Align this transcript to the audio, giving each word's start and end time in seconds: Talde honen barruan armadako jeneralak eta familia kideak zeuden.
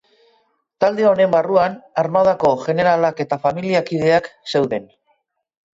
Talde 0.85 1.05
honen 1.09 1.35
barruan 1.35 1.75
armadako 2.05 2.51
jeneralak 2.65 3.25
eta 3.27 3.41
familia 3.47 3.87
kideak 3.93 4.35
zeuden. 4.55 4.95